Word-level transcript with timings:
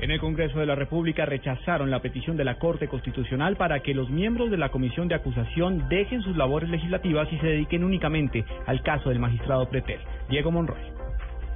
En 0.00 0.10
el 0.10 0.18
Congreso 0.18 0.58
de 0.58 0.64
la 0.64 0.74
República 0.74 1.26
rechazaron 1.26 1.90
la 1.90 2.00
petición 2.00 2.38
de 2.38 2.44
la 2.44 2.58
Corte 2.58 2.88
Constitucional 2.88 3.56
para 3.56 3.80
que 3.80 3.92
los 3.92 4.08
miembros 4.08 4.50
de 4.50 4.56
la 4.56 4.70
Comisión 4.70 5.08
de 5.08 5.14
Acusación 5.14 5.90
dejen 5.90 6.22
sus 6.22 6.38
labores 6.38 6.70
legislativas 6.70 7.30
y 7.30 7.38
se 7.38 7.46
dediquen 7.46 7.84
únicamente 7.84 8.46
al 8.66 8.82
caso 8.82 9.10
del 9.10 9.18
magistrado 9.18 9.68
Pretel, 9.68 10.00
Diego 10.30 10.50
Monroy. 10.50 10.99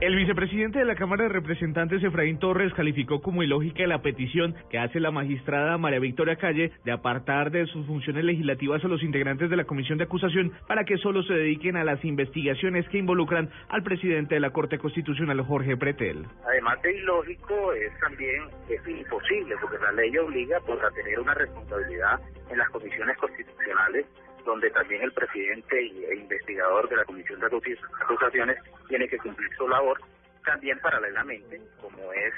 El 0.01 0.17
vicepresidente 0.17 0.81
de 0.81 0.85
la 0.85 0.97
Cámara 0.97 1.23
de 1.23 1.29
Representantes, 1.29 2.03
Efraín 2.03 2.41
Torres, 2.41 2.75
calificó 2.75 3.23
como 3.23 3.45
ilógica 3.45 3.87
la 3.87 4.03
petición 4.03 4.57
que 4.69 4.79
hace 4.79 4.99
la 4.99 5.13
magistrada 5.13 5.79
María 5.79 6.01
Victoria 6.01 6.35
Calle 6.35 6.73
de 6.85 6.91
apartar 6.91 7.53
de 7.53 7.65
sus 7.67 7.87
funciones 7.87 8.25
legislativas 8.25 8.85
a 8.85 8.89
los 8.89 9.05
integrantes 9.05 9.49
de 9.51 9.57
la 9.57 9.65
Comisión 9.65 9.97
de 9.97 10.05
Acusación 10.05 10.53
para 10.67 10.85
que 10.85 10.99
solo 10.99 11.23
se 11.23 11.35
dediquen 11.35 11.77
a 11.77 11.85
las 11.85 12.05
investigaciones 12.05 12.89
que 12.89 12.99
involucran 12.99 13.49
al 13.69 13.85
presidente 13.85 14.35
de 14.35 14.41
la 14.41 14.51
Corte 14.51 14.79
Constitucional, 14.79 15.41
Jorge 15.43 15.77
Pretel. 15.77 16.27
Además 16.45 16.83
de 16.83 16.97
ilógico, 16.97 17.73
es 17.73 17.97
también 18.01 18.43
es 18.69 18.87
imposible, 18.89 19.55
porque 19.61 19.79
la 19.79 19.93
ley 19.93 20.19
obliga 20.19 20.59
pues, 20.67 20.83
a 20.83 20.91
tener 20.91 21.21
una 21.21 21.35
responsabilidad 21.35 22.21
en 22.51 22.59
las 22.59 22.69
comisiones 22.71 23.17
constitucionales 23.17 24.07
donde 24.45 24.71
también 24.71 25.03
el 25.03 25.13
presidente 25.13 25.79
e 25.79 26.17
investigador 26.17 26.74
de 26.95 27.01
la 27.01 27.05
Comisión 27.05 27.41
de 27.41 27.47
Acusaciones 27.47 28.59
tiene 28.89 29.09
que 29.09 29.19
cumplir 29.19 29.51
su 29.57 29.69
labor, 29.69 30.01
también 30.45 30.79
paralelamente, 30.81 31.61
como 31.81 32.13
es 32.13 32.33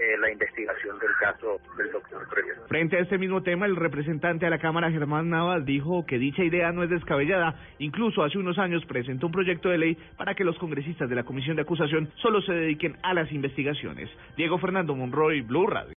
eh, 0.00 0.18
la 0.18 0.30
investigación 0.30 0.98
del 0.98 1.10
caso 1.20 1.60
del 1.76 1.92
doctor 1.92 2.26
Pretel. 2.28 2.54
Frente 2.68 2.96
a 2.96 3.00
este 3.00 3.18
mismo 3.18 3.42
tema, 3.42 3.66
el 3.66 3.76
representante 3.76 4.46
de 4.46 4.50
la 4.50 4.58
Cámara, 4.58 4.90
Germán 4.90 5.30
Navas, 5.30 5.64
dijo 5.64 6.04
que 6.06 6.18
dicha 6.18 6.42
idea 6.42 6.72
no 6.72 6.82
es 6.82 6.90
descabellada. 6.90 7.54
Incluso 7.78 8.24
hace 8.24 8.38
unos 8.38 8.58
años 8.58 8.84
presentó 8.86 9.26
un 9.26 9.32
proyecto 9.32 9.68
de 9.68 9.78
ley 9.78 9.98
para 10.16 10.34
que 10.34 10.44
los 10.44 10.58
congresistas 10.58 11.08
de 11.08 11.14
la 11.14 11.22
Comisión 11.22 11.56
de 11.56 11.62
Acusación 11.62 12.10
solo 12.16 12.40
se 12.42 12.52
dediquen 12.52 12.96
a 13.02 13.14
las 13.14 13.30
investigaciones. 13.30 14.10
Diego 14.36 14.58
Fernando 14.58 14.94
Monroy, 14.96 15.42
Blue 15.42 15.66
Radio. 15.66 15.92